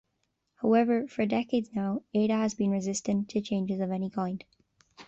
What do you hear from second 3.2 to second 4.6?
to change of any kind.